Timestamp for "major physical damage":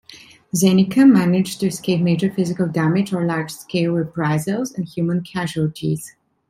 2.01-3.13